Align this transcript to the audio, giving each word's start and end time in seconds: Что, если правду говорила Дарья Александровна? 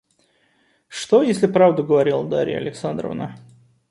Что, 0.87 1.21
если 1.21 1.45
правду 1.45 1.83
говорила 1.83 2.27
Дарья 2.27 2.57
Александровна? 2.57 3.37